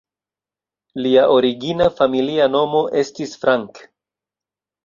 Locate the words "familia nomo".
1.99-2.81